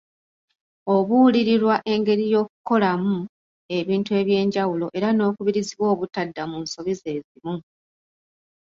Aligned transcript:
Obuulirirwa 0.95 1.75
engeri 1.93 2.25
y'okukolamu 2.33 3.17
ebintu 3.79 4.11
eby'enjawulo 4.21 4.85
era 4.97 5.07
n'okubirizibwa 5.13 5.85
obutadda 5.93 6.41
mu 6.51 6.57
nsobi 6.63 6.93
ze 7.01 7.11
zimu. 7.27 7.55